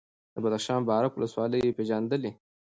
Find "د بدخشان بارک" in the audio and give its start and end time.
0.33-1.11